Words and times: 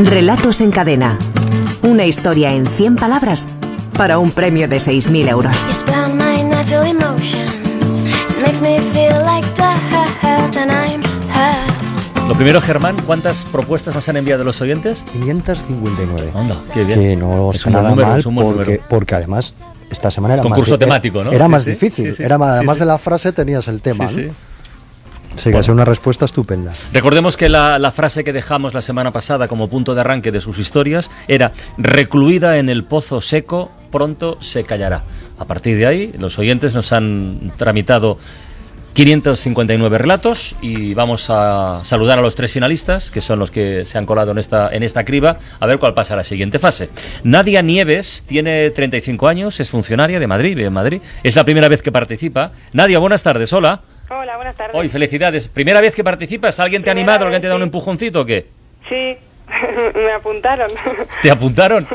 Relatos 0.00 0.60
en 0.60 0.70
cadena. 0.70 1.18
Una 1.82 2.04
historia 2.04 2.52
en 2.52 2.66
100 2.66 2.96
palabras 2.96 3.48
para 3.96 4.18
un 4.18 4.30
premio 4.30 4.68
de 4.68 4.76
6.000 4.76 5.28
euros. 5.28 5.56
Lo 12.28 12.34
primero, 12.34 12.60
Germán, 12.60 12.96
¿cuántas 13.06 13.44
propuestas 13.46 13.94
nos 13.94 14.08
han 14.08 14.16
enviado 14.16 14.42
los 14.42 14.60
oyentes? 14.60 15.04
559. 15.12 16.30
Onda, 16.34 16.56
qué 16.74 16.82
bien. 16.82 16.98
Que 17.00 17.16
no 17.16 17.52
Es 17.52 17.64
nada 17.68 17.90
número, 17.90 18.08
mal 18.08 18.18
es 18.18 18.26
porque, 18.26 18.80
porque 18.88 19.14
además 19.14 19.54
esta 19.90 20.10
semana 20.10 20.34
era 20.34 20.42
Concurso 20.42 20.72
más 20.72 20.78
temático, 20.80 21.22
¿no? 21.22 21.30
Era 21.30 21.46
Sí, 21.46 21.50
más 21.52 21.62
sí, 21.64 21.70
difícil. 21.70 22.06
sí, 22.10 22.12
sí. 22.16 22.22
Era 22.24 22.36
más, 22.36 22.48
Sí, 22.48 22.54
además 22.56 22.74
sí. 22.74 22.80
de 22.80 22.86
la 22.86 22.98
frase 22.98 23.32
tenías 23.32 23.68
el 23.68 23.80
tema. 23.80 24.08
Sí, 24.08 24.22
¿no? 24.22 24.32
Sí. 25.36 25.50
Que 25.50 25.62
sido 25.62 25.74
una 25.74 25.84
respuesta 25.84 26.24
estupenda. 26.24 26.72
Recordemos 26.92 27.36
que 27.36 27.48
la, 27.48 27.78
la 27.78 27.92
frase 27.92 28.24
que 28.24 28.32
dejamos 28.32 28.74
la 28.74 28.82
semana 28.82 29.12
pasada 29.12 29.48
como 29.48 29.68
punto 29.68 29.94
de 29.94 30.00
arranque 30.00 30.32
de 30.32 30.40
sus 30.40 30.58
historias 30.58 31.10
era 31.28 31.52
recluida 31.78 32.58
en 32.58 32.68
el 32.68 32.84
pozo 32.84 33.20
seco, 33.20 33.70
pronto 33.90 34.38
se 34.40 34.64
callará. 34.64 35.04
A 35.38 35.44
partir 35.44 35.76
de 35.76 35.86
ahí, 35.86 36.14
los 36.18 36.38
oyentes 36.38 36.74
nos 36.74 36.92
han 36.92 37.52
tramitado 37.56 38.18
559 38.96 39.98
relatos 39.98 40.56
y 40.62 40.94
vamos 40.94 41.26
a 41.28 41.80
saludar 41.84 42.18
a 42.18 42.22
los 42.22 42.34
tres 42.34 42.50
finalistas, 42.50 43.10
que 43.10 43.20
son 43.20 43.38
los 43.38 43.50
que 43.50 43.84
se 43.84 43.98
han 43.98 44.06
colado 44.06 44.30
en 44.30 44.38
esta, 44.38 44.70
en 44.72 44.82
esta 44.82 45.04
criba, 45.04 45.36
a 45.60 45.66
ver 45.66 45.78
cuál 45.78 45.92
pasa 45.92 46.14
a 46.14 46.16
la 46.16 46.24
siguiente 46.24 46.58
fase. 46.58 46.88
Nadia 47.22 47.60
Nieves 47.60 48.24
tiene 48.26 48.70
35 48.70 49.28
años, 49.28 49.60
es 49.60 49.70
funcionaria 49.70 50.18
de 50.18 50.26
Madrid, 50.26 50.56
vive 50.56 50.68
en 50.68 50.72
Madrid. 50.72 51.02
Es 51.22 51.36
la 51.36 51.44
primera 51.44 51.68
vez 51.68 51.82
que 51.82 51.92
participa. 51.92 52.52
Nadia, 52.72 52.98
buenas 52.98 53.22
tardes, 53.22 53.52
hola. 53.52 53.82
Hola, 54.08 54.36
buenas 54.36 54.54
tardes. 54.54 54.74
Hoy, 54.76 54.88
felicidades. 54.88 55.48
¿Primera 55.48 55.80
vez 55.80 55.94
que 55.94 56.04
participas? 56.04 56.60
¿Alguien 56.60 56.82
te 56.82 56.90
ha 56.90 56.92
animado? 56.92 57.24
¿Alguien 57.24 57.40
te 57.40 57.46
ha 57.48 57.50
dado 57.50 57.56
un 57.58 57.64
empujoncito 57.64 58.20
o 58.20 58.26
qué? 58.26 58.46
Sí, 58.88 59.16
me 59.96 60.12
apuntaron. 60.12 60.68
¿Te 61.22 61.30
apuntaron? 61.30 61.86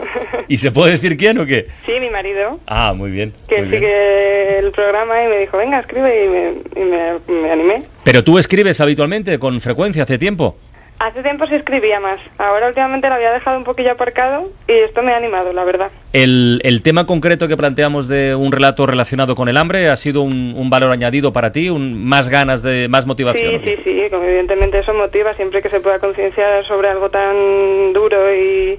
¿Y 0.49 0.57
se 0.57 0.71
puede 0.71 0.93
decir 0.93 1.15
quién 1.15 1.37
o 1.37 1.45
qué? 1.45 1.67
Sí, 1.85 1.93
mi 2.01 2.09
marido, 2.09 2.59
Ah, 2.67 2.93
muy 2.95 3.11
bien. 3.11 3.33
que 3.47 3.59
muy 3.59 3.67
bien. 3.69 3.81
sigue 3.81 4.59
el 4.59 4.71
programa 4.71 5.23
y 5.23 5.27
me 5.27 5.37
dijo, 5.39 5.57
venga, 5.57 5.79
escribe 5.79 6.25
y 6.25 6.27
me, 6.27 6.81
y 6.81 6.89
me, 6.89 7.41
me 7.41 7.51
animé. 7.51 7.83
Pero 8.03 8.23
tú 8.23 8.37
escribes 8.37 8.81
habitualmente, 8.81 9.39
con 9.39 9.61
frecuencia, 9.61 10.03
hace 10.03 10.17
tiempo. 10.17 10.57
Hace 11.03 11.23
tiempo 11.23 11.47
sí 11.47 11.55
escribía 11.55 11.99
más, 11.99 12.19
ahora 12.37 12.67
últimamente 12.67 13.09
lo 13.09 13.15
había 13.15 13.31
dejado 13.31 13.57
un 13.57 13.63
poquillo 13.63 13.93
aparcado 13.93 14.51
y 14.67 14.73
esto 14.73 15.01
me 15.01 15.13
ha 15.13 15.17
animado, 15.17 15.51
la 15.51 15.63
verdad. 15.63 15.89
El, 16.13 16.61
el 16.63 16.83
tema 16.83 17.07
concreto 17.07 17.47
que 17.47 17.57
planteamos 17.57 18.07
de 18.07 18.35
un 18.35 18.51
relato 18.51 18.85
relacionado 18.85 19.33
con 19.33 19.49
el 19.49 19.57
hambre 19.57 19.89
ha 19.89 19.97
sido 19.97 20.21
un, 20.21 20.53
un 20.55 20.69
valor 20.69 20.91
añadido 20.91 21.33
para 21.33 21.51
ti, 21.51 21.71
un, 21.71 22.05
más 22.05 22.29
ganas 22.29 22.61
de, 22.61 22.87
más 22.87 23.07
motivación. 23.07 23.63
Sí, 23.63 23.77
sí, 23.77 23.81
sí, 23.83 24.09
como 24.11 24.25
evidentemente 24.25 24.77
eso 24.77 24.93
motiva 24.93 25.33
siempre 25.33 25.63
que 25.63 25.69
se 25.69 25.79
pueda 25.79 25.97
concienciar 25.97 26.63
sobre 26.67 26.89
algo 26.89 27.09
tan 27.09 27.93
duro 27.93 28.35
y 28.35 28.77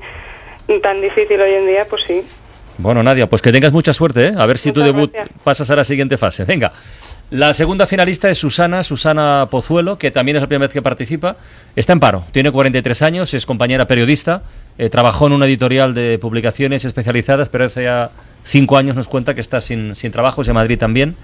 tan 0.80 1.00
difícil 1.00 1.40
hoy 1.40 1.54
en 1.54 1.66
día, 1.66 1.86
pues 1.90 2.04
sí. 2.04 2.22
Bueno, 2.78 3.02
Nadia, 3.02 3.28
pues 3.28 3.42
que 3.42 3.52
tengas 3.52 3.72
mucha 3.72 3.92
suerte, 3.92 4.28
¿eh? 4.28 4.34
A 4.36 4.46
ver 4.46 4.58
si 4.58 4.72
tu 4.72 4.80
debut 4.80 5.12
gracias. 5.12 5.38
pasas 5.44 5.70
a 5.70 5.76
la 5.76 5.84
siguiente 5.84 6.16
fase. 6.16 6.44
Venga. 6.44 6.72
La 7.30 7.54
segunda 7.54 7.86
finalista 7.86 8.28
es 8.28 8.36
Susana, 8.36 8.84
Susana 8.84 9.48
Pozuelo, 9.50 9.96
que 9.96 10.10
también 10.10 10.36
es 10.36 10.42
la 10.42 10.48
primera 10.48 10.66
vez 10.66 10.74
que 10.74 10.82
participa. 10.82 11.36
Está 11.74 11.94
en 11.94 12.00
paro, 12.00 12.24
tiene 12.30 12.52
43 12.52 13.00
años, 13.00 13.32
es 13.32 13.46
compañera 13.46 13.86
periodista, 13.86 14.42
eh, 14.76 14.90
trabajó 14.90 15.28
en 15.28 15.32
una 15.32 15.46
editorial 15.46 15.94
de 15.94 16.18
publicaciones 16.18 16.84
especializadas, 16.84 17.48
pero 17.48 17.64
hace 17.64 17.84
ya 17.84 18.10
cinco 18.44 18.76
años 18.76 18.96
nos 18.96 19.08
cuenta 19.08 19.34
que 19.34 19.40
está 19.40 19.62
sin, 19.62 19.94
sin 19.94 20.12
trabajo, 20.12 20.42
es 20.42 20.46
de 20.46 20.52
Madrid 20.52 20.78
también, 20.78 21.16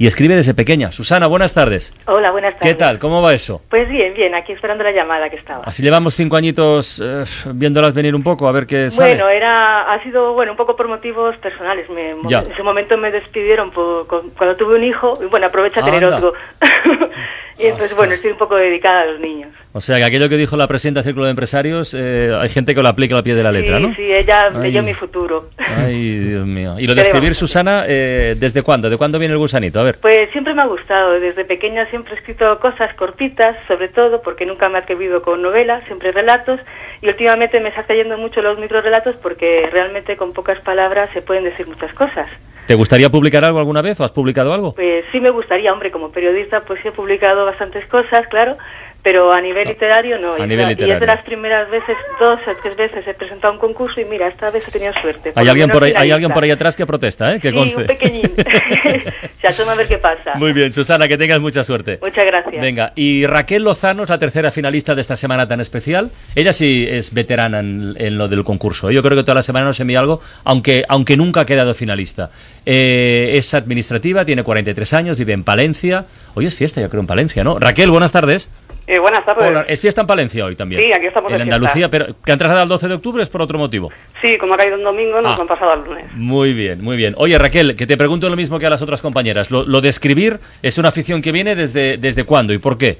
y 0.00 0.06
escribe 0.06 0.34
desde 0.34 0.54
pequeña. 0.54 0.90
Susana, 0.92 1.26
buenas 1.26 1.52
tardes. 1.52 1.94
Hola, 2.06 2.30
buenas 2.30 2.54
tardes. 2.54 2.70
¿Qué 2.70 2.74
tal? 2.74 2.98
¿Cómo 2.98 3.20
va 3.20 3.34
eso? 3.34 3.60
Pues 3.68 3.86
bien, 3.86 4.14
bien, 4.14 4.34
aquí 4.34 4.52
esperando 4.52 4.82
la 4.82 4.92
llamada 4.92 5.28
que 5.28 5.36
estaba. 5.36 5.62
Así 5.64 5.82
llevamos 5.82 6.14
cinco 6.14 6.36
añitos 6.36 7.02
eh, 7.04 7.24
viéndolas 7.52 7.92
venir 7.92 8.14
un 8.14 8.22
poco, 8.22 8.48
a 8.48 8.52
ver 8.52 8.66
qué 8.66 8.90
sale. 8.90 9.10
Bueno, 9.10 9.28
era, 9.28 9.92
ha 9.92 10.02
sido 10.02 10.32
bueno 10.32 10.52
un 10.52 10.56
poco 10.56 10.74
por 10.74 10.88
motivos 10.88 11.36
personales. 11.36 11.86
Me, 11.90 12.14
Ya. 12.30 12.38
En 12.38 12.56
su 12.56 12.64
momento 12.64 12.96
me 12.96 13.10
despidieron 13.10 13.70
por- 13.72 14.06
cuando 14.06 14.56
tuve 14.56 14.76
un 14.76 14.84
hijo 14.84 15.12
y 15.22 15.26
bueno, 15.26 15.46
aprovecha 15.48 15.82
tener 15.82 16.02
Anda. 16.02 16.16
otro. 16.16 16.32
y 17.60 17.66
entonces, 17.66 17.94
bueno, 17.96 18.14
estoy 18.14 18.30
un 18.30 18.38
poco 18.38 18.56
dedicada 18.56 19.02
a 19.02 19.06
los 19.06 19.20
niños. 19.20 19.52
O 19.72 19.80
sea, 19.80 19.98
que 19.98 20.04
aquello 20.04 20.28
que 20.28 20.36
dijo 20.36 20.56
la 20.56 20.66
presidenta 20.66 21.00
del 21.00 21.04
Círculo 21.04 21.26
de 21.26 21.30
Empresarios, 21.30 21.94
eh, 21.94 22.36
hay 22.36 22.48
gente 22.48 22.74
que 22.74 22.82
lo 22.82 22.88
aplica 22.88 23.16
al 23.16 23.22
pie 23.22 23.34
de 23.34 23.42
la 23.42 23.52
letra, 23.52 23.76
sí, 23.76 23.82
¿no? 23.82 23.94
sí, 23.94 24.12
ella 24.12 24.50
leyó 24.50 24.82
mi 24.82 24.94
futuro. 24.94 25.50
Ay, 25.58 26.18
Dios 26.18 26.46
mío. 26.46 26.76
Y 26.78 26.86
lo 26.86 26.94
¿Qué 26.94 27.00
de 27.00 27.06
escribir? 27.06 27.34
Susana, 27.34 27.84
eh, 27.86 28.34
¿desde 28.36 28.62
cuándo? 28.62 28.90
¿De 28.90 28.96
cuándo 28.96 29.18
viene 29.18 29.32
el 29.32 29.38
gusanito? 29.38 29.78
A 29.78 29.84
ver. 29.84 29.98
Pues 30.00 30.30
siempre 30.32 30.54
me 30.54 30.62
ha 30.62 30.66
gustado, 30.66 31.20
desde 31.20 31.44
pequeña 31.44 31.88
siempre 31.90 32.14
he 32.14 32.16
escrito 32.16 32.58
cosas 32.58 32.94
cortitas, 32.94 33.54
sobre 33.68 33.88
todo 33.88 34.22
porque 34.22 34.46
nunca 34.46 34.68
me 34.68 34.78
he 34.78 34.82
atrevido 34.82 35.22
con 35.22 35.42
novelas, 35.42 35.84
siempre 35.86 36.10
relatos, 36.12 36.60
y 37.02 37.08
últimamente 37.08 37.60
me 37.60 37.68
está 37.68 37.84
cayendo 37.84 38.18
mucho 38.18 38.42
los 38.42 38.58
microrelatos 38.58 39.16
porque 39.22 39.68
realmente 39.70 40.16
con 40.16 40.32
pocas 40.32 40.58
palabras 40.60 41.10
se 41.12 41.22
pueden 41.22 41.44
decir 41.44 41.68
muchas 41.68 41.92
cosas. 41.92 42.28
¿Te 42.70 42.76
gustaría 42.76 43.10
publicar 43.10 43.44
algo 43.44 43.58
alguna 43.58 43.82
vez 43.82 43.98
o 43.98 44.04
has 44.04 44.12
publicado 44.12 44.52
algo? 44.52 44.76
Pues 44.76 45.04
sí 45.10 45.18
me 45.18 45.30
gustaría, 45.30 45.72
hombre, 45.72 45.90
como 45.90 46.12
periodista 46.12 46.60
pues 46.60 46.78
he 46.86 46.92
publicado 46.92 47.44
bastantes 47.44 47.84
cosas, 47.88 48.28
claro, 48.28 48.56
pero 49.02 49.32
a 49.32 49.40
nivel 49.40 49.68
literario 49.68 50.18
no. 50.18 50.34
a 50.34 50.38
y, 50.40 50.46
nivel 50.48 50.64
la- 50.66 50.70
y 50.70 50.72
es 50.72 50.78
de 50.78 50.84
literario. 50.86 51.06
las 51.14 51.24
primeras 51.24 51.70
veces, 51.70 51.96
dos 52.20 52.38
o 52.46 52.50
tres 52.62 52.76
veces 52.76 53.06
he 53.06 53.14
presentado 53.14 53.52
un 53.54 53.58
concurso 53.58 54.00
y 54.00 54.04
mira, 54.04 54.26
esta 54.28 54.50
vez 54.50 54.66
he 54.68 54.70
tenido 54.70 54.92
suerte. 55.00 55.32
Hay 55.34 55.48
alguien 55.48 55.70
por 55.70 55.84
ahí, 55.84 55.92
hay 55.96 56.10
alguien 56.10 56.30
por 56.32 56.42
ahí 56.44 56.50
atrás 56.50 56.76
que 56.76 56.86
protesta, 56.86 57.34
¿eh? 57.34 57.40
Que 57.40 57.50
Sí, 57.50 57.54
conste. 57.56 57.80
un 57.82 57.86
pequeñín. 57.86 58.22
Se 59.40 59.48
asoma 59.48 59.72
a 59.72 59.74
ver 59.74 59.88
qué 59.88 59.98
pasa. 59.98 60.34
Muy 60.34 60.52
bien, 60.52 60.72
Susana, 60.72 61.08
que 61.08 61.16
tengas 61.16 61.40
mucha 61.40 61.64
suerte. 61.64 61.98
Muchas 62.02 62.24
gracias. 62.26 62.60
Venga, 62.60 62.92
y 62.94 63.26
Raquel 63.26 63.64
Lozano 63.64 64.02
es 64.02 64.08
la 64.10 64.18
tercera 64.18 64.50
finalista 64.50 64.94
de 64.94 65.00
esta 65.00 65.16
semana 65.16 65.48
tan 65.48 65.60
especial. 65.60 66.10
Ella 66.34 66.52
sí 66.52 66.86
es 66.88 67.12
veterana 67.14 67.60
en, 67.60 67.94
en 67.98 68.18
lo 68.18 68.28
del 68.28 68.44
concurso. 68.44 68.90
Yo 68.90 69.02
creo 69.02 69.16
que 69.16 69.22
toda 69.22 69.36
la 69.36 69.42
semana 69.42 69.66
nos 69.66 69.80
envía 69.80 70.00
algo, 70.00 70.20
aunque, 70.44 70.84
aunque 70.88 71.16
nunca 71.16 71.40
ha 71.40 71.46
quedado 71.46 71.72
finalista. 71.74 72.30
Eh, 72.66 73.30
es 73.34 73.54
administrativa, 73.54 74.24
tiene 74.24 74.42
43 74.42 74.92
años, 74.92 75.16
vive 75.16 75.32
en 75.32 75.44
Palencia. 75.44 76.04
Hoy 76.34 76.46
es 76.46 76.54
fiesta, 76.54 76.80
yo 76.80 76.90
creo, 76.90 77.00
en 77.00 77.06
Palencia, 77.06 77.42
¿no? 77.42 77.58
Raquel, 77.58 77.90
buenas 77.90 78.12
tardes. 78.12 78.50
Eh, 78.86 78.98
buenas 78.98 79.24
tardes. 79.24 79.44
Hola, 79.48 79.64
¿Es 79.68 79.80
fiesta 79.80 80.00
en 80.00 80.06
Palencia 80.06 80.44
hoy 80.44 80.56
también? 80.56 80.82
Sí, 80.82 80.92
aquí 80.92 81.06
estamos 81.06 81.30
En 81.30 81.38
de 81.38 81.42
Andalucía, 81.44 81.88
fiesta. 81.88 81.90
pero 81.90 82.06
que 82.24 82.32
han 82.32 82.38
trasladado 82.38 82.62
al 82.64 82.68
12 82.68 82.88
de 82.88 82.94
octubre 82.94 83.22
es 83.22 83.28
por 83.28 83.42
otro 83.42 83.58
motivo. 83.58 83.90
Sí, 84.22 84.36
como 84.38 84.54
ha 84.54 84.56
caído 84.56 84.76
un 84.76 84.82
domingo, 84.84 85.20
nos 85.20 85.38
Ah. 85.38 85.42
han 85.42 85.46
pasado 85.46 85.70
al 85.72 85.84
lunes. 85.84 86.06
Muy 86.14 86.52
bien, 86.54 86.82
muy 86.82 86.96
bien. 86.96 87.14
Oye, 87.18 87.38
Raquel, 87.38 87.76
que 87.76 87.86
te 87.86 87.96
pregunto 87.96 88.28
lo 88.28 88.36
mismo 88.36 88.58
que 88.58 88.66
a 88.66 88.70
las 88.70 88.82
otras 88.82 89.00
compañeras. 89.02 89.50
Lo, 89.50 89.64
lo 89.64 89.80
de 89.80 89.88
escribir 89.90 90.40
es 90.62 90.76
una 90.78 90.88
afición 90.88 91.22
que 91.22 91.30
viene 91.32 91.54
desde, 91.54 91.98
desde 91.98 92.24
cuándo 92.24 92.52
y 92.52 92.58
por 92.58 92.76
qué? 92.78 92.98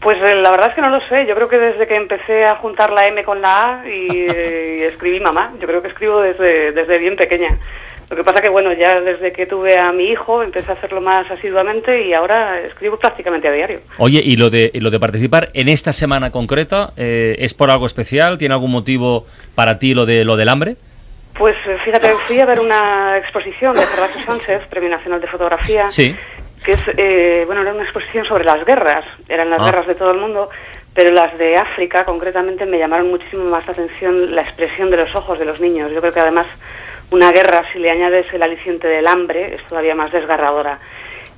Pues 0.00 0.20
eh, 0.22 0.34
la 0.36 0.50
verdad 0.50 0.68
es 0.68 0.74
que 0.74 0.82
no 0.82 0.90
lo 0.90 1.00
sé. 1.08 1.26
Yo 1.26 1.34
creo 1.34 1.48
que 1.48 1.58
desde 1.58 1.86
que 1.88 1.96
empecé 1.96 2.44
a 2.44 2.56
juntar 2.56 2.92
la 2.92 3.08
M 3.08 3.24
con 3.24 3.40
la 3.40 3.80
A 3.80 3.88
y, 3.88 4.26
eh, 4.28 4.76
y 4.80 4.82
escribí 4.84 5.18
mamá, 5.20 5.52
yo 5.60 5.66
creo 5.66 5.82
que 5.82 5.88
escribo 5.88 6.20
desde, 6.20 6.70
desde 6.72 6.98
bien 6.98 7.16
pequeña. 7.16 7.58
Lo 8.08 8.14
que 8.16 8.22
pasa 8.22 8.40
que, 8.40 8.48
bueno, 8.48 8.72
ya 8.72 9.00
desde 9.00 9.32
que 9.32 9.46
tuve 9.46 9.76
a 9.76 9.90
mi 9.90 10.04
hijo 10.04 10.42
empecé 10.42 10.70
a 10.70 10.74
hacerlo 10.76 11.00
más 11.00 11.28
asiduamente 11.30 12.06
y 12.06 12.12
ahora 12.14 12.60
escribo 12.60 12.98
prácticamente 12.98 13.48
a 13.48 13.52
diario. 13.52 13.80
Oye, 13.98 14.20
y 14.24 14.36
lo 14.36 14.48
de, 14.48 14.70
y 14.72 14.78
lo 14.80 14.90
de 14.90 15.00
participar 15.00 15.50
en 15.54 15.68
esta 15.68 15.92
semana 15.92 16.30
concreta, 16.30 16.92
eh, 16.96 17.34
¿es 17.40 17.52
por 17.54 17.70
algo 17.70 17.84
especial? 17.86 18.38
¿Tiene 18.38 18.54
algún 18.54 18.70
motivo 18.70 19.26
para 19.56 19.78
ti 19.80 19.92
lo, 19.92 20.06
de, 20.06 20.24
lo 20.24 20.36
del 20.36 20.48
hambre? 20.48 20.76
Pues 21.36 21.56
eh, 21.66 21.76
fíjate, 21.84 22.08
fui 22.28 22.38
a 22.40 22.46
ver 22.46 22.60
una 22.60 23.18
exposición 23.18 23.74
de 23.74 23.84
Gervasio 23.84 24.24
Sánchez, 24.24 24.62
Premio 24.70 24.88
Nacional 24.88 25.20
de 25.20 25.26
Fotografía, 25.26 25.90
Sí. 25.90 26.14
que 26.64 26.72
es, 26.72 26.80
eh, 26.96 27.42
bueno, 27.46 27.62
era 27.62 27.74
una 27.74 27.82
exposición 27.82 28.24
sobre 28.26 28.44
las 28.44 28.64
guerras, 28.64 29.04
eran 29.28 29.50
las 29.50 29.60
Ah. 29.60 29.64
guerras 29.66 29.86
de 29.88 29.94
todo 29.96 30.12
el 30.12 30.18
mundo, 30.18 30.48
pero 30.94 31.10
las 31.10 31.36
de 31.38 31.56
África 31.56 32.04
concretamente 32.04 32.64
me 32.66 32.78
llamaron 32.78 33.10
muchísimo 33.10 33.44
más 33.50 33.66
la 33.66 33.72
atención 33.72 34.34
la 34.34 34.42
expresión 34.42 34.90
de 34.90 34.96
los 34.96 35.14
ojos 35.16 35.38
de 35.40 35.44
los 35.44 35.60
niños. 35.60 35.90
Yo 35.92 36.00
creo 36.00 36.12
que 36.12 36.20
además 36.20 36.46
una 37.10 37.30
guerra, 37.32 37.64
si 37.72 37.78
le 37.78 37.90
añades 37.90 38.26
el 38.32 38.42
aliciente 38.42 38.88
del 38.88 39.06
hambre, 39.06 39.54
es 39.54 39.66
todavía 39.68 39.94
más 39.94 40.12
desgarradora. 40.12 40.78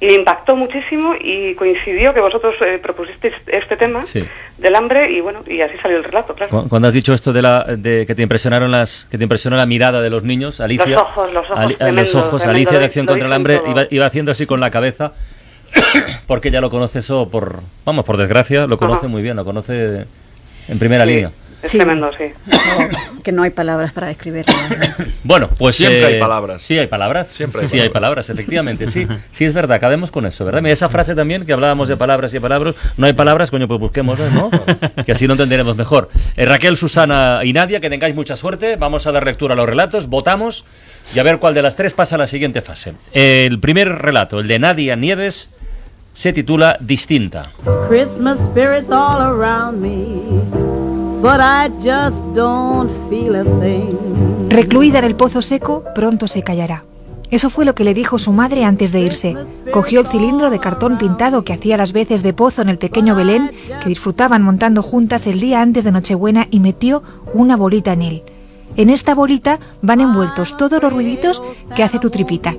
Y 0.01 0.07
me 0.07 0.13
impactó 0.15 0.55
muchísimo 0.55 1.15
y 1.21 1.55
coincidió 1.57 2.15
que 2.15 2.21
vosotros 2.21 2.55
eh, 2.61 2.79
propusisteis 2.81 3.35
este 3.49 3.77
tema 3.77 4.07
Sí. 4.07 4.25
del 4.57 4.77
hambre 4.77 5.11
y 5.11 5.21
bueno, 5.21 5.43
y 5.45 5.61
así 5.61 5.77
salió 5.83 5.97
el 5.97 6.05
relato, 6.05 6.35
claro. 6.37 6.51
Cu- 6.63 6.69
Cuando 6.69 6.87
has 6.87 6.95
dicho 6.95 7.13
esto 7.13 7.33
de, 7.33 7.43
la, 7.43 7.65
de 7.65 8.07
que 8.07 8.15
te 8.15 8.23
impresionaron 8.23 8.71
las 8.71 9.07
que 9.11 9.19
te 9.19 9.25
impresionó 9.25 9.57
la 9.57 9.67
mirada 9.67 10.01
de 10.01 10.09
los 10.09 10.23
niños, 10.23 10.61
Alicia, 10.61 10.87
Los 10.87 11.03
ojos, 11.03 11.33
los 11.33 11.45
ojos, 11.47 11.59
Ali- 11.59 11.75
tremendo, 11.75 12.01
los 12.03 12.15
ojos, 12.15 12.43
tremendo, 12.43 12.51
Alicia 12.51 12.79
de 12.79 12.85
Acción 12.85 13.07
contra 13.07 13.27
el 13.27 13.33
Hambre 13.33 13.61
iba, 13.69 13.87
iba 13.91 14.07
haciendo 14.07 14.31
así 14.31 14.47
con 14.47 14.61
la 14.61 14.71
cabeza, 14.71 15.15
porque 16.29 16.53
ya 16.53 16.61
lo 16.61 16.71
conoce 16.71 17.01
eso 17.01 17.29
por, 17.29 17.61
vamos, 17.85 18.05
por 18.05 18.17
desgracia, 18.17 18.69
lo 18.69 18.79
conoce 18.79 19.01
Ajá. 19.07 19.09
muy 19.09 19.23
bien, 19.23 19.37
lo 19.37 19.45
conoce 19.45 20.07
en 20.69 20.79
primera 20.79 21.05
Sí, 21.05 21.11
línea. 21.11 21.33
Es 21.63 21.73
Sí. 21.73 21.79
tremendo, 21.79 22.11
sí. 22.17 22.33
que 23.25 23.33
no 23.33 23.43
hay 23.43 23.51
palabras 23.51 23.93
para 23.93 24.07
describirlo. 24.07 24.55
Bueno, 25.25 25.51
pues 25.59 25.75
Siempre 25.77 26.05
hay 26.07 26.15
eh, 26.15 26.21
palabras. 26.21 26.63
Sí, 26.63 26.79
hay 26.79 26.87
palabras. 26.87 27.29
Siempre 27.29 27.63
hay 27.63 27.69
sí, 27.69 27.75
hay 27.81 27.89
palabras. 27.89 28.27
palabras, 28.27 28.31
efectivamente. 28.31 28.87
Sí, 28.87 29.07
sí 29.33 29.45
es 29.45 29.53
verdad. 29.53 29.77
Acabemos 29.77 30.11
con 30.13 30.25
eso, 30.25 30.45
¿verdad? 30.45 30.63
Mira, 30.63 30.73
esa 30.73 30.89
frase 30.89 31.15
también 31.17 31.45
que 31.45 31.53
hablábamos 31.53 31.89
de 31.89 31.97
palabras 31.97 32.33
y 32.33 32.39
palabras. 32.41 32.75
No 32.97 33.07
hay 33.07 33.13
palabras, 33.13 33.51
coño, 33.51 33.67
pues 33.67 33.81
busquémoslas, 33.81 34.33
¿no? 34.33 34.51
que 35.05 35.13
así 35.13 35.27
lo 35.27 35.35
entenderemos 35.35 35.77
mejor. 35.77 36.11
Eh, 36.37 36.45
Raquel, 36.45 36.77
Susana 36.77 37.41
y 37.43 37.53
Nadia, 37.53 37.81
que 37.81 37.91
tengáis 37.91 38.15
mucha 38.15 38.37
suerte. 38.37 38.77
Vamos 38.77 39.07
a 39.09 39.13
dar 39.13 39.25
lectura 39.27 39.55
a 39.55 39.57
los 39.57 39.69
relatos, 39.69 40.07
votamos 40.07 40.65
y 41.15 41.19
a 41.19 41.23
ver 41.25 41.39
cuál 41.39 41.55
de 41.55 41.63
las 41.63 41.75
tres 41.75 41.93
pasa 41.93 42.15
a 42.15 42.19
la 42.19 42.27
siguiente 42.29 42.61
fase. 42.61 42.95
El 43.13 43.59
primer 43.59 43.89
relato, 43.99 44.39
el 44.41 44.47
de 44.47 44.59
Nadia 44.61 44.95
Nieves, 44.95 45.49
se 46.15 46.33
titula 46.33 46.77
Distinta. 46.81 47.51
Christmas 47.89 48.39
spirits 48.41 48.91
all 48.91 49.21
around 49.21 49.81
me. 49.81 50.68
But 51.21 51.41
I 51.41 51.71
just 51.83 52.25
don't 52.35 52.91
feel 53.09 53.37
a 53.37 53.45
thing. 53.61 53.97
Recluida 54.49 54.99
en 54.99 55.05
el 55.05 55.15
pozo 55.15 55.43
seco, 55.43 55.85
pronto 55.95 56.27
se 56.27 56.43
callará. 56.43 56.85
Eso 57.31 57.51
fue 57.51 57.67
lo 57.67 57.75
que 57.75 57.85
le 57.85 57.93
dijo 57.93 58.19
su 58.19 58.33
madre 58.33 58.65
antes 58.65 58.91
de 58.91 59.01
irse. 59.01 59.37
Cogió 59.71 60.01
el 60.01 60.07
cilindro 60.07 60.49
de 60.49 60.61
cartón 60.61 60.97
pintado 60.97 61.45
que 61.45 61.53
hacía 61.53 61.77
las 61.77 61.93
veces 61.93 62.23
de 62.23 62.33
pozo 62.33 62.63
en 62.63 62.71
el 62.71 62.79
pequeño 62.79 63.15
Belén, 63.15 63.53
que 63.83 63.89
disfrutaban 63.89 64.43
montando 64.43 64.83
juntas 64.83 65.27
el 65.27 65.39
día 65.39 65.61
antes 65.61 65.85
de 65.85 65.93
Nochebuena, 65.93 66.47
y 66.51 66.61
metió 66.61 67.03
una 67.35 67.57
bolita 67.57 67.93
en 67.93 68.03
él. 68.03 68.23
En 68.77 68.91
esta 68.91 69.15
bolita 69.15 69.59
van 69.83 70.01
envueltos 70.01 70.57
todos 70.57 70.83
los 70.83 70.93
ruiditos 70.93 71.43
que 71.75 71.83
hace 71.83 71.99
tu 71.99 72.11
tripita. 72.11 72.55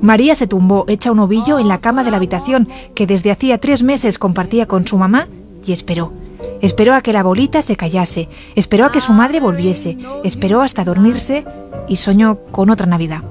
María 0.00 0.34
se 0.34 0.46
tumbó 0.46 0.84
hecha 0.88 1.12
un 1.12 1.20
ovillo 1.20 1.58
en 1.58 1.68
la 1.68 1.78
cama 1.78 2.04
de 2.04 2.10
la 2.10 2.16
habitación 2.16 2.68
que 2.94 3.06
desde 3.06 3.30
hacía 3.30 3.58
tres 3.58 3.82
meses 3.82 4.18
compartía 4.18 4.66
con 4.66 4.86
su 4.86 4.98
mamá 4.98 5.28
y 5.64 5.72
esperó. 5.72 6.12
Esperó 6.60 6.94
a 6.94 7.00
que 7.00 7.12
la 7.12 7.22
bolita 7.22 7.62
se 7.62 7.76
callase, 7.76 8.28
esperó 8.54 8.84
a 8.86 8.92
que 8.92 9.00
su 9.00 9.12
madre 9.12 9.40
volviese, 9.40 9.96
esperó 10.24 10.62
hasta 10.62 10.84
dormirse 10.84 11.44
y 11.88 11.96
soñó 11.96 12.36
con 12.50 12.70
otra 12.70 12.86
Navidad. 12.86 13.22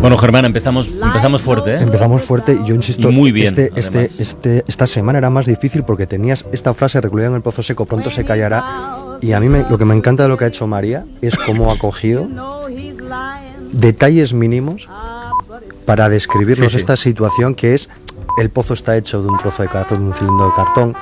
Bueno, 0.00 0.16
Germán, 0.18 0.44
empezamos, 0.44 0.88
empezamos 0.88 1.42
fuerte, 1.42 1.74
¿eh? 1.74 1.80
Empezamos 1.80 2.22
fuerte 2.22 2.52
y 2.62 2.64
yo 2.66 2.74
insisto, 2.74 3.10
Y 3.10 3.12
muy 3.12 3.32
bien, 3.32 3.46
este, 3.46 3.72
este, 3.76 4.04
este, 4.18 4.64
esta 4.66 4.86
semana 4.86 5.18
era 5.18 5.30
más 5.30 5.46
difícil 5.46 5.82
porque 5.84 6.06
tenías 6.06 6.46
esta 6.52 6.74
frase 6.74 7.00
recluida 7.00 7.26
en 7.26 7.34
el 7.34 7.42
pozo 7.42 7.62
seco, 7.62 7.86
pronto 7.86 8.10
se 8.10 8.24
callará. 8.24 8.96
Y 9.20 9.32
a 9.32 9.40
mí 9.40 9.48
me- 9.48 9.64
lo 9.68 9.78
que 9.78 9.84
me 9.84 9.94
encanta 9.94 10.22
de 10.22 10.28
lo 10.28 10.36
que 10.36 10.44
ha 10.44 10.48
hecho 10.48 10.66
María 10.66 11.04
es 11.22 11.36
cómo 11.36 11.70
ha 11.72 11.78
cogido 11.78 12.28
detalles 13.72 14.32
mínimos 14.32 14.88
para 15.86 16.08
describirnos 16.08 16.72
Sí, 16.72 16.78
sí. 16.78 16.82
esta 16.82 16.96
situación 16.96 17.54
que 17.54 17.74
es 17.74 17.88
el 18.38 18.50
pozo 18.50 18.74
está 18.74 18.96
hecho 18.96 19.22
de 19.22 19.28
un 19.28 19.38
trozo 19.38 19.62
de 19.62 19.68
cartón, 19.68 20.00
de 20.00 20.06
un 20.06 20.14
cilindro 20.14 20.46
de 20.46 20.52
cartón, 20.54 20.94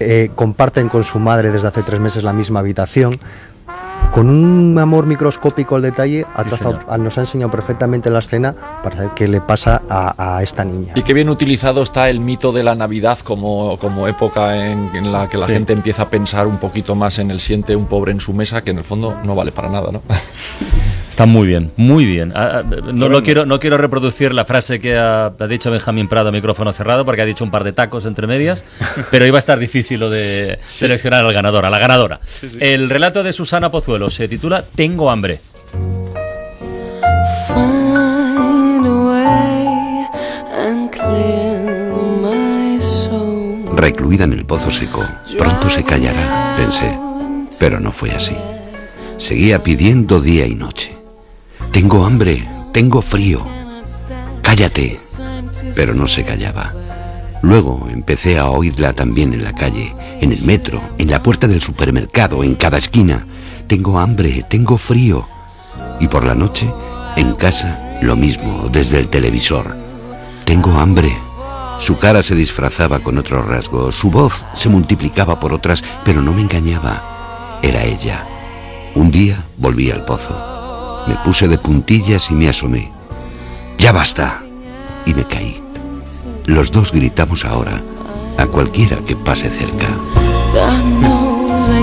eh, 0.00 0.30
comparten 0.34 0.88
con 0.88 1.04
su 1.04 1.18
madre 1.18 1.50
desde 1.50 1.68
hace 1.68 1.82
tres 1.82 2.00
meses 2.00 2.22
la 2.24 2.32
misma 2.32 2.60
habitación. 2.60 3.18
Con 4.12 4.30
un 4.30 4.78
amor 4.78 5.04
microscópico 5.04 5.74
al 5.76 5.82
detalle, 5.82 6.24
ha 6.34 6.42
Sí, 6.44 6.50
trazado- 6.50 6.80
señor. 6.80 6.98
nos 7.00 7.18
ha 7.18 7.20
enseñado 7.22 7.50
perfectamente 7.50 8.08
la 8.08 8.20
escena 8.20 8.54
para 8.82 8.96
saber 8.96 9.10
qué 9.14 9.26
le 9.28 9.40
pasa 9.40 9.82
a, 9.90 10.36
a 10.36 10.42
esta 10.42 10.64
niña. 10.64 10.92
Y 10.94 11.02
qué 11.02 11.12
bien 11.12 11.28
utilizado 11.28 11.82
está 11.82 12.08
el 12.08 12.20
mito 12.20 12.52
de 12.52 12.62
la 12.62 12.74
Navidad 12.74 13.18
como, 13.18 13.76
como 13.78 14.06
época 14.06 14.56
en, 14.64 14.94
en 14.94 15.12
la 15.12 15.28
que 15.28 15.36
la 15.36 15.46
Sí. 15.46 15.52
gente 15.54 15.72
empieza 15.72 16.02
a 16.02 16.08
pensar 16.08 16.46
un 16.46 16.58
poquito 16.58 16.94
más 16.94 17.18
en 17.18 17.30
el 17.30 17.40
siente 17.40 17.74
un 17.76 17.86
pobre 17.86 18.12
en 18.12 18.20
su 18.20 18.32
mesa, 18.32 18.62
que 18.62 18.70
en 18.70 18.78
el 18.78 18.84
fondo 18.84 19.16
no 19.24 19.34
vale 19.34 19.50
para 19.52 19.68
nada, 19.68 19.90
¿no? 19.92 20.00
Está 21.16 21.24
muy 21.24 21.46
bien, 21.46 21.72
muy 21.78 22.04
bien. 22.04 22.30
Ah, 22.36 22.60
ah, 22.62 22.62
no, 22.92 23.22
quiero, 23.22 23.46
no 23.46 23.58
quiero 23.58 23.78
reproducir 23.78 24.34
la 24.34 24.44
frase 24.44 24.78
que 24.80 24.98
ha, 24.98 25.28
ha 25.28 25.46
dicho 25.46 25.70
Benjamín 25.70 26.08
Prado 26.08 26.28
a 26.28 26.30
micrófono 26.30 26.74
cerrado, 26.74 27.06
porque 27.06 27.22
ha 27.22 27.24
dicho 27.24 27.42
un 27.42 27.50
par 27.50 27.64
de 27.64 27.72
tacos 27.72 28.04
entre 28.04 28.26
medias, 28.26 28.64
pero 29.10 29.24
iba 29.24 29.38
a 29.38 29.40
estar 29.40 29.58
difícil 29.58 29.98
lo 29.98 30.10
de 30.10 30.58
seleccionar 30.66 31.24
al 31.24 31.32
ganador, 31.32 31.64
a 31.64 31.70
la 31.70 31.78
ganadora. 31.78 32.20
sí. 32.22 32.48
El 32.60 32.90
relato 32.90 33.22
de 33.22 33.32
Susana 33.32 33.70
Pozuelo 33.70 34.10
se 34.10 34.28
titula 34.28 34.62
Tengo 34.62 35.10
hambre. 35.10 35.40
Recluida 43.74 44.24
en 44.24 44.34
el 44.34 44.44
pozo 44.44 44.70
seco, 44.70 45.02
pronto 45.38 45.70
se 45.70 45.82
callará, 45.82 46.56
pensé. 46.58 46.94
Pero 47.58 47.80
no 47.80 47.90
fue 47.90 48.10
así. 48.10 48.36
Seguía 49.16 49.62
pidiendo 49.62 50.20
día 50.20 50.46
y 50.46 50.54
noche. 50.54 50.95
Tengo 51.76 52.06
hambre, 52.06 52.48
tengo 52.72 53.02
frío. 53.02 53.46
Cállate. 54.40 54.98
Pero 55.74 55.92
no 55.92 56.06
se 56.06 56.24
callaba. 56.24 56.72
Luego 57.42 57.86
empecé 57.92 58.38
a 58.38 58.48
oírla 58.48 58.94
también 58.94 59.34
en 59.34 59.44
la 59.44 59.52
calle, 59.52 59.94
en 60.22 60.32
el 60.32 60.40
metro, 60.40 60.80
en 60.96 61.10
la 61.10 61.22
puerta 61.22 61.46
del 61.46 61.60
supermercado, 61.60 62.42
en 62.42 62.54
cada 62.54 62.78
esquina. 62.78 63.26
Tengo 63.66 63.98
hambre, 63.98 64.42
tengo 64.48 64.78
frío. 64.78 65.28
Y 66.00 66.08
por 66.08 66.24
la 66.24 66.34
noche, 66.34 66.72
en 67.14 67.34
casa, 67.34 67.98
lo 68.00 68.16
mismo, 68.16 68.70
desde 68.72 68.98
el 68.98 69.08
televisor. 69.08 69.76
Tengo 70.46 70.78
hambre. 70.78 71.14
Su 71.78 71.98
cara 71.98 72.22
se 72.22 72.34
disfrazaba 72.34 73.00
con 73.00 73.18
otros 73.18 73.46
rasgos, 73.46 73.94
su 73.94 74.10
voz 74.10 74.46
se 74.54 74.70
multiplicaba 74.70 75.38
por 75.38 75.52
otras, 75.52 75.84
pero 76.06 76.22
no 76.22 76.32
me 76.32 76.40
engañaba. 76.40 77.58
Era 77.62 77.84
ella. 77.84 78.26
Un 78.94 79.10
día 79.10 79.44
volví 79.58 79.90
al 79.90 80.06
pozo. 80.06 80.55
Me 81.06 81.14
puse 81.24 81.48
de 81.48 81.58
puntillas 81.58 82.30
y 82.30 82.34
me 82.34 82.48
asomé. 82.48 82.90
Ya 83.78 83.92
basta. 83.92 84.42
Y 85.04 85.14
me 85.14 85.24
caí. 85.24 85.62
Los 86.46 86.72
dos 86.72 86.92
gritamos 86.92 87.44
ahora 87.44 87.82
a 88.38 88.46
cualquiera 88.46 88.98
que 88.98 89.16
pase 89.16 89.48
cerca. 89.48 89.86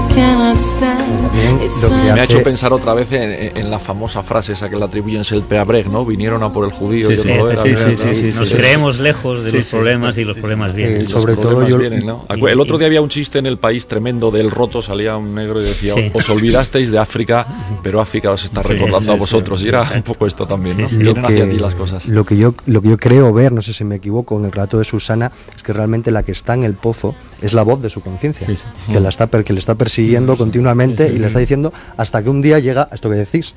También 0.10 1.58
lo 1.82 1.90
que 1.90 2.14
Me 2.14 2.20
ha 2.20 2.24
hecho 2.24 2.44
pensar 2.44 2.74
otra 2.74 2.94
vez 2.94 3.12
en, 3.12 3.58
en 3.58 3.72
la 3.72 3.80
famosa 3.80 4.22
frase 4.24 4.54
esa 4.54 4.70
que 4.70 4.76
le 4.76 4.84
atribuyen 4.86 5.24
el 5.32 5.42
Peabreg, 5.42 5.90
¿no? 5.90 6.06
Vinieron 6.06 6.44
a 6.44 6.52
por 6.54 6.66
el 6.66 6.72
judío 6.72 7.08
Sí, 7.10 7.16
y 7.16 7.18
sí, 7.20 7.28
no 7.28 7.36
lo 7.36 7.52
era, 7.52 7.64
sí, 7.64 7.70
¿no? 7.72 7.78
sí, 7.78 7.98
sí, 7.98 8.16
sí, 8.32 8.38
Nos 8.38 8.54
creemos 8.54 9.00
lejos 9.00 9.44
de 9.44 9.52
Sí, 9.52 9.58
los 9.58 9.68
sí. 9.68 9.76
problemas 9.76 10.18
y 10.18 10.24
los 10.24 10.38
problemas 10.38 10.76
vienen. 10.76 10.98
Eh, 10.98 11.00
los 11.02 11.10
sobre 11.10 11.36
todo 11.36 11.68
yo- 11.68 11.78
vienen, 11.78 12.06
¿no? 12.06 12.26
y- 12.36 12.46
el 12.46 12.60
otro 12.60 12.78
día 12.78 12.88
había 12.88 13.02
un 13.02 13.10
chiste 13.10 13.40
en 13.40 13.46
el 13.48 13.58
país 13.58 13.88
tremendo 13.88 14.30
del 14.32 14.52
roto, 14.52 14.82
salía 14.82 15.18
un 15.18 15.34
negro 15.34 15.62
y 15.62 15.66
decía, 15.66 15.94
Sí. 15.96 16.12
os 16.14 16.30
olvidasteis 16.30 16.92
de 16.92 17.00
África, 17.00 17.48
pero 17.82 18.00
África 18.00 18.32
os 18.32 18.44
está 18.44 18.62
recordando 18.62 19.12
sí, 19.12 19.18
a 19.18 19.20
vosotros. 19.20 19.60
sí, 19.62 19.66
y 19.66 19.70
era 19.70 19.90
un 19.96 20.04
poco 20.04 20.28
esto 20.28 20.46
también, 20.46 20.80
¿no? 20.82 20.90
Sí, 20.90 20.96
sí. 20.96 21.02
Vienen 21.02 21.26
hacia 21.26 21.50
ti 21.50 21.58
las 21.58 21.76
cosas. 21.76 22.08
Lo 22.08 22.26
que, 22.26 22.38
yo, 22.38 22.54
lo 22.68 22.82
que 22.82 22.90
yo 22.90 22.98
creo 22.98 23.34
ver, 23.34 23.52
no 23.52 23.62
sé 23.62 23.74
si 23.74 23.84
me 23.84 23.96
equivoco, 23.96 24.38
en 24.38 24.46
el 24.46 24.52
relato 24.52 24.78
de 24.78 24.84
Susana, 24.86 25.32
es 25.56 25.64
que 25.64 25.74
realmente 25.74 26.12
la 26.12 26.24
que 26.24 26.32
está 26.34 26.54
en 26.54 26.64
el 26.64 26.74
pozo 26.76 27.16
es 27.42 27.54
la 27.54 27.64
voz 27.64 27.82
de 27.82 27.90
su 27.90 28.02
conciencia, 28.02 28.46
Sí, 28.48 28.56
sí. 28.58 28.66
que, 28.92 29.00
la 29.00 29.10
está, 29.10 29.28
que 29.28 29.54
le 29.54 29.60
está 29.60 29.76
persiguiendo 29.76 29.93
continuamente 30.38 31.08
y 31.14 31.18
le 31.18 31.28
está 31.28 31.40
diciendo 31.40 31.72
hasta 31.98 32.22
que 32.24 32.30
un 32.30 32.42
día 32.42 32.60
llega 32.60 32.88
a 32.92 32.96
esto 32.96 33.10
que 33.10 33.16
decís. 33.16 33.54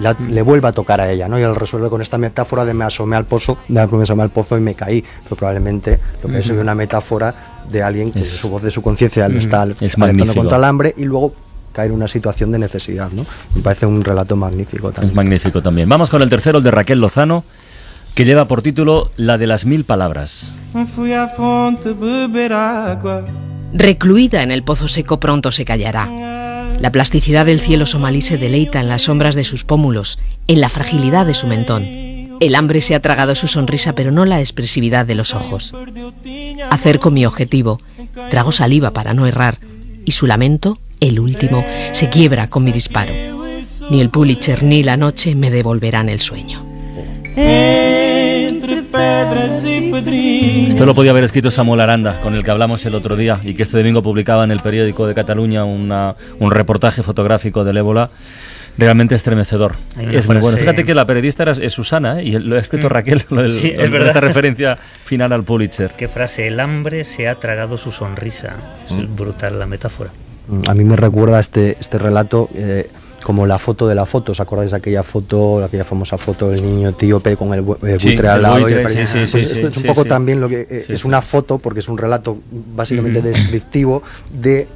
la- 0.00 0.14
le 0.30 0.42
vuelve 0.42 0.68
a 0.68 0.72
tocar 0.72 1.00
a 1.00 1.10
ella, 1.10 1.26
¿no? 1.28 1.40
Y 1.40 1.42
él 1.42 1.56
resuelve 1.56 1.88
con 1.88 2.00
esta 2.00 2.18
metáfora 2.18 2.64
de 2.64 2.72
me 2.72 2.84
asomé 2.84 3.16
al 3.16 3.24
pozo, 3.24 3.58
de 3.66 3.84
me 3.88 4.02
asomé 4.04 4.22
al 4.22 4.30
pozo 4.30 4.56
y 4.56 4.60
me 4.60 4.74
caí. 4.74 5.02
Pero 5.24 5.34
probablemente 5.34 5.98
lo 6.22 6.28
que 6.28 6.38
es 6.38 6.48
una 6.50 6.72
metáfora 6.76 7.34
de 7.68 7.82
alguien 7.82 8.12
que 8.12 8.20
Es- 8.20 8.28
su 8.36 8.48
voz 8.48 8.62
de 8.62 8.70
su 8.70 8.80
conciencia 8.80 9.28
le 9.28 9.38
está 9.40 9.66
Es 9.80 9.96
contra 10.36 10.56
el 10.58 10.62
hambre 10.64 10.94
y 10.96 11.02
luego 11.04 11.32
caer 11.72 11.90
en 11.90 11.96
una 11.96 12.06
situación 12.06 12.52
de 12.52 12.60
necesidad, 12.60 13.10
¿no? 13.10 13.26
Me 13.56 13.60
parece 13.62 13.86
un 13.86 14.04
relato 14.04 14.36
magnífico 14.36 14.92
también. 14.92 15.10
Es 15.10 15.16
magnífico 15.16 15.60
también. 15.62 15.88
Vamos 15.88 16.10
con 16.10 16.22
el 16.22 16.28
tercero, 16.28 16.58
el 16.58 16.64
de 16.64 16.70
Raquel 16.70 17.00
Lozano, 17.00 17.42
que 18.14 18.24
lleva 18.24 18.44
por 18.46 18.62
título 18.62 19.10
La 19.16 19.36
de 19.36 19.48
las 19.48 19.64
mil 19.66 19.82
palabras. 19.84 20.52
Fui 20.94 21.12
à 21.12 21.26
fonte 21.28 21.92
beber 21.92 22.52
água. 22.52 23.24
Recluida 23.72 24.42
en 24.42 24.50
el 24.50 24.62
pozo 24.62 24.88
seco 24.88 25.20
pronto 25.20 25.52
se 25.52 25.64
callará. 25.64 26.08
La 26.80 26.92
plasticidad 26.92 27.46
del 27.46 27.60
cielo 27.60 27.86
somalí 27.86 28.20
se 28.20 28.38
deleita 28.38 28.80
en 28.80 28.88
las 28.88 29.02
sombras 29.02 29.34
de 29.34 29.44
sus 29.44 29.64
pómulos, 29.64 30.18
en 30.46 30.60
la 30.60 30.68
fragilidad 30.68 31.26
de 31.26 31.34
su 31.34 31.46
mentón. 31.46 31.84
El 32.40 32.54
hambre 32.54 32.80
se 32.82 32.94
ha 32.94 33.00
tragado 33.00 33.34
su 33.34 33.48
sonrisa, 33.48 33.94
pero 33.94 34.12
no 34.12 34.24
la 34.24 34.40
expresividad 34.40 35.04
de 35.04 35.16
los 35.16 35.34
ojos. 35.34 35.74
Acerco 36.70 37.10
mi 37.10 37.26
objetivo, 37.26 37.80
trago 38.30 38.52
saliva 38.52 38.92
para 38.92 39.12
no 39.12 39.26
errar, 39.26 39.58
y 40.04 40.12
su 40.12 40.26
lamento, 40.26 40.78
el 41.00 41.18
último, 41.18 41.64
se 41.92 42.08
quiebra 42.10 42.48
con 42.48 42.64
mi 42.64 42.72
disparo. 42.72 43.12
Ni 43.90 44.00
el 44.00 44.10
Pulitzer 44.10 44.62
ni 44.62 44.82
la 44.82 44.96
noche 44.96 45.34
me 45.34 45.50
devolverán 45.50 46.08
el 46.08 46.20
sueño. 46.20 46.64
Esto 49.50 50.84
lo 50.86 50.94
podía 50.94 51.10
haber 51.12 51.24
escrito 51.24 51.50
Samuel 51.50 51.80
Aranda, 51.80 52.20
con 52.20 52.34
el 52.34 52.44
que 52.44 52.50
hablamos 52.50 52.84
el 52.84 52.94
otro 52.94 53.16
día, 53.16 53.40
y 53.42 53.54
que 53.54 53.62
este 53.62 53.78
domingo 53.78 54.02
publicaba 54.02 54.44
en 54.44 54.50
el 54.50 54.60
periódico 54.60 55.06
de 55.06 55.14
Cataluña 55.14 55.64
una- 55.64 56.14
un 56.38 56.50
reportaje 56.50 57.02
fotográfico 57.02 57.64
del 57.64 57.78
ébola. 57.78 58.10
Realmente 58.76 59.16
estremecedor. 59.16 59.74
Es 60.12 60.28
muy 60.28 60.36
bueno. 60.36 60.56
Fíjate 60.56 60.84
que 60.84 60.94
la 60.94 61.04
periodista 61.04 61.42
era, 61.42 61.52
es 61.52 61.72
Susana, 61.72 62.20
¿eh? 62.20 62.24
y 62.26 62.38
lo 62.38 62.54
ha 62.54 62.60
escrito 62.60 62.86
Mm. 62.86 62.90
Raquel, 62.90 63.24
lo 63.30 63.42
del- 63.42 63.50
Sí, 63.50 63.72
es 63.76 63.86
lo- 63.86 63.90
verdad. 63.90 64.08
esta 64.08 64.20
referencia 64.20 64.78
final 65.04 65.32
al 65.32 65.42
Pulitzer. 65.42 65.90
Qué 65.96 66.06
frase, 66.06 66.46
el 66.46 66.60
hambre 66.60 67.02
se 67.02 67.26
ha 67.26 67.34
tragado 67.36 67.76
su 67.76 67.90
sonrisa. 67.90 68.54
Es 68.88 69.16
brutal 69.16 69.58
la 69.58 69.66
metáfora. 69.66 70.10
Mm, 70.46 70.62
A 70.68 70.74
mí 70.74 70.84
me 70.84 70.94
recuerda 70.94 71.40
este, 71.40 71.76
este 71.80 71.98
relato 71.98 72.48
eh, 72.54 72.88
como 73.22 73.46
la 73.46 73.58
foto 73.58 73.86
de 73.88 73.94
la 73.94 74.06
foto. 74.06 74.32
¿Os 74.32 74.40
acordáis 74.40 74.70
de 74.70 74.76
aquella 74.76 75.02
foto, 75.02 75.62
aquella 75.64 75.84
famosa 75.84 76.18
foto 76.18 76.50
del 76.50 76.62
niño 76.62 76.90
etíope 76.90 77.36
con 77.36 77.52
el, 77.54 77.64
el 77.82 78.00
Sí, 78.00 78.16
al 78.16 78.42
lado? 78.42 78.60
buitre, 78.60 78.88
sí, 78.88 79.06
sí, 79.06 79.18
Pues 79.30 79.52
esto 79.52 79.68
es 79.68 79.76
un 79.76 79.82
poco 79.84 80.04
también 80.04 80.40
lo 80.40 80.48
que 80.48 80.66
eh, 80.68 80.84
es 80.88 81.04
una 81.04 81.20
foto, 81.22 81.58
porque 81.58 81.80
es 81.80 81.88
un 81.88 81.98
relato 81.98 82.38
básicamente 82.74 83.22
descriptivo 83.22 84.02
de 84.30 84.66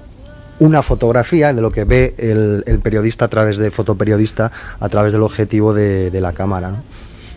una 0.58 0.82
fotografía 0.82 1.52
de 1.52 1.60
lo 1.60 1.70
que 1.70 1.84
ve 1.84 2.14
el, 2.18 2.62
el 2.66 2.78
periodista 2.78 3.24
a 3.24 3.28
través 3.28 3.56
de 3.56 3.70
fotoperiodista 3.70 4.52
a 4.78 4.88
través 4.88 5.12
del 5.12 5.22
objetivo 5.22 5.74
de, 5.74 6.10
de 6.10 6.20
la 6.20 6.32
cámara. 6.32 6.70
¿no? 6.70 6.82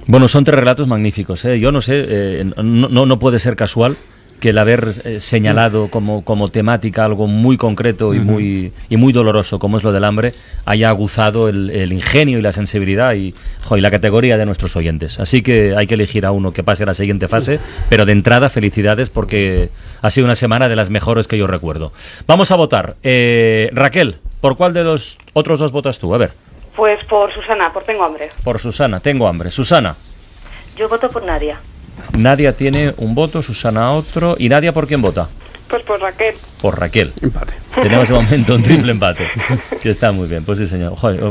Bueno, 0.07 0.27
son 0.27 0.43
tres 0.43 0.59
relatos 0.59 0.87
magníficos. 0.87 1.43
¿eh? 1.45 1.59
Yo 1.59 1.71
no 1.71 1.81
sé, 1.81 2.05
eh, 2.07 2.51
no, 2.63 3.05
no 3.05 3.19
puede 3.19 3.39
ser 3.39 3.55
casual 3.55 3.97
que 4.45 4.51
el 4.51 4.59
haber 4.59 4.89
eh, 5.05 5.21
señalado 5.21 5.89
como, 5.89 6.23
como 6.23 6.49
temática 6.49 7.03
algo 7.03 7.25
muy 7.25 7.57
concreto 7.57 8.13
y, 8.13 8.19
muy, 8.19 8.71
y 8.91 8.95
muy 8.95 9.11
doloroso, 9.11 9.57
como 9.57 9.77
es 9.77 9.83
lo 9.83 9.91
del 9.91 10.03
hambre, 10.03 10.33
haya 10.65 10.89
aguzado 10.89 11.49
el, 11.49 11.71
el 11.71 11.91
ingenio 11.91 12.37
y 12.37 12.43
la 12.43 12.51
sensibilidad 12.51 13.15
y, 13.15 13.33
jo, 13.63 13.75
y 13.75 13.81
la 13.81 13.89
categoría 13.89 14.37
de 14.37 14.45
nuestros 14.45 14.75
oyentes. 14.75 15.19
Así 15.19 15.41
que 15.41 15.75
hay 15.75 15.87
que 15.87 15.95
elegir 15.95 16.27
a 16.27 16.31
uno 16.31 16.53
que 16.53 16.61
pase 16.61 16.83
a 16.83 16.85
la 16.85 16.93
siguiente 16.93 17.27
fase, 17.27 17.59
pero 17.89 18.05
de 18.05 18.11
entrada 18.11 18.49
felicidades 18.49 19.09
porque 19.09 19.71
ha 20.03 20.11
sido 20.11 20.25
una 20.25 20.35
semana 20.35 20.69
de 20.69 20.75
las 20.75 20.91
mejores 20.91 21.27
que 21.27 21.39
yo 21.39 21.47
recuerdo. 21.47 21.91
Vamos 22.27 22.51
a 22.51 22.55
votar. 22.55 22.97
Eh, 23.01 23.71
Raquel, 23.73 24.17
¿por 24.41 24.57
cuál 24.57 24.73
de 24.73 24.83
los 24.83 25.17
otros 25.33 25.57
dos 25.59 25.71
votas 25.71 25.97
tú? 25.97 26.13
A 26.13 26.19
ver, 26.19 26.33
Pues 26.75 27.03
por 27.05 27.33
Susana, 27.33 27.73
por 27.73 27.83
Tengo 27.83 28.03
Hambre. 28.03 28.29
por 28.43 28.59
Susana, 28.59 28.99
tengo 28.99 29.27
hambre. 29.27 29.49
Susana. 29.49 29.95
Yo 30.77 30.87
voto 30.87 31.09
por 31.09 31.23
Nadia. 31.25 31.57
Nadia 32.17 32.53
tiene 32.55 32.93
un 32.97 33.15
voto, 33.15 33.41
Susana 33.43 33.91
otro. 33.91 34.35
¿Y 34.39 34.49
Nadia 34.49 34.73
por 34.73 34.87
quién 34.87 35.01
vota? 35.01 35.27
Pues 35.67 35.81
por 35.83 35.99
Raquel. 35.99 36.35
Por 36.61 36.79
Raquel. 36.79 37.11
Empate. 37.21 37.53
Tenemos 37.81 38.07
de 38.07 38.13
momento 38.13 38.55
un 38.55 38.63
triple 38.63 38.91
empate. 38.91 39.27
Que 39.81 39.89
está 39.89 40.11
muy 40.11 40.27
bien. 40.27 40.43
Pues 40.45 40.59
sí, 40.59 40.67
señor. 40.67 40.95
Joder, 40.95 41.21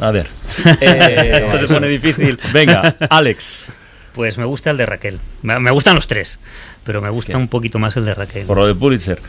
a 0.00 0.10
ver. 0.10 0.26
Eh, 0.80 1.42
Esto 1.52 1.66
se 1.68 1.74
pone 1.74 1.88
difícil. 1.88 2.38
Venga, 2.52 2.96
Alex. 3.08 3.64
Pues 4.12 4.36
me 4.36 4.44
gusta 4.44 4.70
el 4.70 4.76
de 4.76 4.84
Raquel. 4.84 5.20
Me, 5.42 5.58
me 5.60 5.70
gustan 5.70 5.94
los 5.94 6.06
tres, 6.08 6.38
pero 6.82 7.00
me 7.00 7.08
gusta 7.08 7.36
un 7.38 7.46
poquito 7.48 7.78
más 7.78 7.96
el 7.96 8.04
de 8.04 8.14
Raquel. 8.14 8.46
Por 8.46 8.56
lo 8.58 8.66
de 8.66 8.74
Pulitzer. 8.74 9.20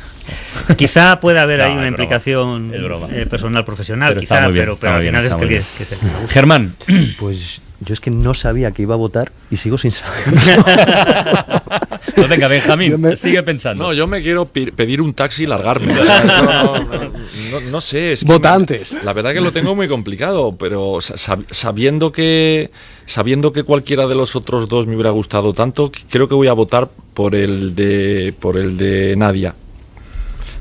Quizá 0.75 1.19
pueda 1.19 1.43
haber 1.43 1.59
No, 1.59 1.65
ahí 1.65 1.71
una 1.71 1.79
broma, 1.81 1.87
implicación 1.89 2.71
eh, 3.13 3.25
personal, 3.27 3.63
profesional, 3.65 4.09
Pero 4.09 4.21
está 4.21 4.35
quizá, 4.37 4.47
bien, 4.47 4.65
pero, 4.79 4.91
al 4.93 4.99
bien, 5.01 5.13
final 5.13 5.25
es 5.25 5.35
que, 5.35 5.57
es, 5.57 5.67
que 5.77 5.83
es 5.83 5.91
el 5.91 5.99
que 5.99 6.05
me 6.05 6.11
gusta. 6.19 6.33
Germán. 6.33 6.75
Pues 7.19 7.61
yo 7.81 7.93
es 7.93 7.99
que 7.99 8.11
no 8.11 8.33
sabía 8.33 8.71
que 8.71 8.81
iba 8.83 8.93
a 8.93 8.97
votar 8.97 9.31
y 9.49 9.57
sigo 9.57 9.77
sin 9.77 9.91
saber. 9.91 10.23
Pues 12.15 12.27
venga, 12.27 12.47
Benjamín, 12.49 13.15
sigue 13.15 13.41
pensando. 13.43 13.83
No, 13.85 13.93
yo 13.93 14.05
me 14.07 14.21
quiero 14.21 14.45
pedir 14.45 15.01
un 15.01 15.13
taxi 15.13 15.43
y 15.43 15.47
largarme. 15.47 15.93
No, 16.25 16.79
no- 16.79 17.59
no 17.71 17.81
sé. 17.81 18.13
Es 18.13 18.21
que 18.25 18.27
Vota 18.31 18.49
me- 18.49 18.55
antes. 18.55 18.97
La 19.03 19.13
verdad 19.13 19.31
que 19.33 19.39
lo 19.39 19.51
tengo 19.53 19.73
muy 19.75 19.87
complicado, 19.87 20.51
pero 20.57 20.99
sa- 21.01 21.13
sab- 21.15 21.45
sabiendo 21.51 22.11
que 22.11 22.71
sabiendo 23.05 23.53
que 23.53 23.63
cualquiera 23.63 24.05
de 24.07 24.15
los 24.15 24.35
otros 24.35 24.67
dos 24.67 24.85
me 24.87 24.95
hubiera 24.95 25.11
gustado 25.11 25.53
tanto, 25.53 25.91
creo 26.09 26.27
que 26.27 26.35
voy 26.35 26.47
a 26.47 26.53
votar 26.53 26.89
por 27.13 27.35
el 27.35 27.73
de 27.75 28.33
por 28.37 28.57
el 28.57 28.75
de 28.77 29.15
Nadia. 29.15 29.55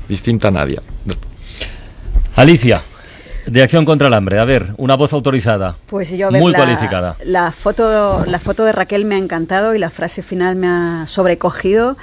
Distinta 0.07 0.47
a 0.47 0.51
Nadia. 0.51 0.81
Alicia, 2.35 2.81
de 3.51 3.63
Acción 3.63 3.85
contra 3.85 4.07
el 4.07 4.13
Hambre. 4.13 4.39
A 4.39 4.45
ver, 4.45 4.67
una 4.77 4.95
voz 4.95 5.13
autorizada. 5.13 5.75
Pues 5.87 6.11
yo 6.11 6.27
a 6.27 6.31
ver, 6.31 6.41
Muy 6.41 6.51
la, 6.51 6.57
cualificada. 6.57 7.15
La 7.23 7.51
foto, 7.51 8.25
la 8.25 8.39
foto 8.39 8.65
de 8.65 8.71
Raquel 8.71 9.05
me 9.05 9.15
ha 9.15 9.17
encantado 9.17 9.75
y 9.75 9.79
la 9.79 9.89
frase 9.89 10.21
final 10.21 10.55
me 10.55 10.67
ha 10.67 11.05
sobrecogido, 11.07 11.97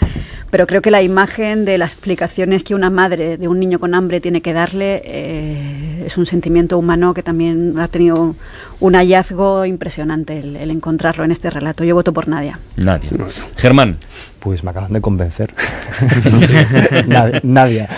pero 0.51 0.67
creo 0.67 0.83
que 0.83 0.91
la 0.91 1.03
imagen 1.03 1.65
de 1.65 1.79
las 1.79 1.93
explicaciones 1.93 2.63
que 2.63 2.75
una 2.75 2.91
madre 2.91 3.37
de 3.37 3.49
un 3.49 3.59
niño 3.59 3.79
con 3.79 3.95
hambre 3.95 4.21
tiene 4.21 4.41
que 4.43 4.53
darle 4.53 5.03
eh, 5.05 6.03
es 6.07 6.17
un 6.17 6.27
sentimiento 6.27 6.79
humano 6.79 7.15
que 7.15 7.23
también 7.23 7.75
ha 7.79 7.89
tenido 7.89 8.35
un 8.81 8.95
hallazgo 8.95 9.65
impresionante 9.67 10.39
el, 10.39 10.57
el 10.57 10.71
encontrarlo 10.71 11.25
en 11.25 11.33
este 11.33 11.51
relato. 11.51 11.85
Yo 11.85 11.95
voto 11.95 12.13
por 12.13 12.29
Nadia. 12.29 12.59
Nadia. 12.77 13.11
Germán. 13.57 13.97
Pues 14.41 14.63
me 14.63 14.71
acaban 14.71 14.93
de 14.93 15.01
convencer. 15.01 15.53
Nad- 17.07 17.41
Nadia. 17.43 17.89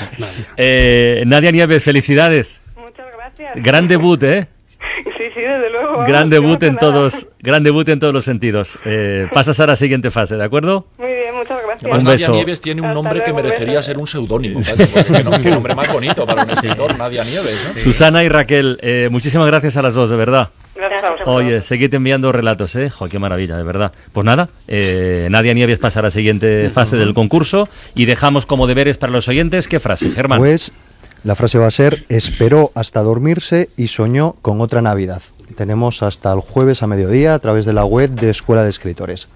Eh, 0.57 1.23
Nadia 1.27 1.51
Nieves, 1.51 1.83
felicidades. 1.83 2.61
Gracias. 3.39 3.65
Gran 3.65 3.89
debut, 3.89 4.23
¿eh? 4.23 4.49
Sí, 5.05 5.25
sí, 5.35 5.41
desde 5.41 5.71
luego. 5.71 6.05
Gran 6.05 6.31
debut 6.31 6.63
en 6.63 6.77
todos, 6.77 7.27
gran 7.41 7.63
debut 7.63 7.89
en 7.89 7.99
todos 7.99 8.13
los 8.15 8.25
sentidos. 8.25 8.79
Eh, 8.85 9.27
pasas 9.33 9.59
a 9.61 9.67
la 9.67 9.77
siguiente 9.77 10.11
fase, 10.11 10.37
¿de 10.37 10.45
acuerdo? 10.45 10.87
Muy 10.99 11.09
bien, 11.09 11.35
muchas 11.35 11.59
gracias. 11.65 11.91
Un 11.91 11.99
Nadia 11.99 12.11
beso. 12.13 12.33
Nieves 12.33 12.61
tiene 12.61 12.81
un 12.81 12.89
Hasta 12.89 12.95
nombre 12.95 13.23
que 13.23 13.33
merecería 13.33 13.81
ser 13.83 13.99
un 13.99 14.07
seudónimo. 14.07 14.63
¿sabes? 14.63 14.89
Porque 14.91 15.13
qué 15.13 15.25
nom- 15.25 15.43
qué 15.43 15.51
nombre 15.51 15.75
más 15.75 15.93
bonito 15.93 16.27
para 16.27 16.45
un 16.45 16.51
escritor, 16.51 16.97
Nadia 16.99 17.25
Nieves. 17.25 17.57
¿no? 17.69 17.77
Susana 17.77 18.25
y 18.25 18.29
Raquel, 18.29 18.79
eh, 18.83 19.09
muchísimas 19.11 19.47
gracias 19.47 19.77
a 19.77 19.83
las 19.83 19.95
dos, 19.95 20.11
de 20.11 20.17
verdad. 20.17 20.49
Gracias 20.77 21.03
a 21.05 21.11
vosotros. 21.11 21.35
Oye, 21.37 21.63
seguid 21.63 21.93
enviando 21.95 22.31
relatos, 22.31 22.77
¿eh? 22.77 22.89
Jo, 22.89 23.09
qué 23.09 23.19
maravilla, 23.19 23.57
de 23.57 23.65
verdad. 23.65 23.93
Pues 24.13 24.25
nada, 24.25 24.49
eh, 24.69 25.27
Nadia 25.31 25.53
Nieves 25.53 25.79
pasa 25.81 25.99
a 26.01 26.05
la 26.05 26.11
siguiente 26.11 26.71
fase 26.71 26.97
del 26.97 27.15
concurso 27.15 27.69
y 27.97 28.05
dejamos 28.05 28.47
como 28.47 28.67
deberes 28.69 28.97
para 28.97 29.13
los 29.13 29.27
oyentes. 29.27 29.67
¿Qué 29.67 29.81
frase, 29.81 30.11
Germán? 30.13 30.39
Pues 30.39 30.73
la 31.25 31.35
frase 31.35 31.59
va 31.59 31.67
a 31.67 31.71
ser, 31.71 32.05
esperó 32.09 32.73
hasta 32.75 33.03
dormirse 33.03 33.71
y 33.77 33.89
soñó 33.89 34.35
con 34.41 34.61
otra 34.61 34.83
Navidad. 34.83 35.23
Tenemos 35.57 36.03
hasta 36.03 36.33
el 36.33 36.41
jueves 36.41 36.83
a 36.83 36.87
mediodía 36.87 37.35
a 37.35 37.39
través 37.39 37.65
de 37.65 37.73
la 37.73 37.85
web 37.85 38.11
de 38.11 38.31
Escuela 38.31 38.63
de 38.63 38.71
Escritores. 38.71 39.29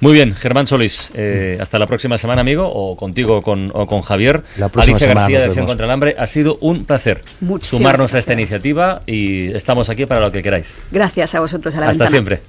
Muy 0.00 0.12
bien, 0.12 0.34
Germán 0.34 0.66
Solís, 0.66 1.10
eh, 1.14 1.56
hasta 1.60 1.78
la 1.78 1.86
próxima 1.86 2.18
semana, 2.18 2.40
amigo, 2.40 2.68
o 2.68 2.96
contigo 2.96 3.38
o 3.38 3.42
con, 3.42 3.70
o 3.72 3.86
con 3.86 4.02
Javier. 4.02 4.42
La 4.58 4.68
próxima 4.68 4.96
Alicia 4.96 5.08
semana 5.08 5.20
García 5.22 5.38
de 5.38 5.44
Acción 5.46 5.66
contra 5.66 5.86
el 5.86 5.92
Hambre, 5.92 6.16
ha 6.18 6.26
sido 6.26 6.58
un 6.60 6.84
placer 6.84 7.22
Muchísimas 7.40 7.78
sumarnos 7.78 8.14
a 8.14 8.18
esta 8.18 8.32
iniciativa 8.32 9.02
y 9.06 9.52
estamos 9.54 9.88
aquí 9.88 10.04
para 10.04 10.20
lo 10.20 10.32
que 10.32 10.42
queráis. 10.42 10.74
Gracias 10.90 11.34
a 11.34 11.40
vosotros, 11.40 11.74
a 11.74 11.80
la 11.80 11.88
Hasta 11.88 12.04
ventana. 12.04 12.10
siempre. 12.10 12.40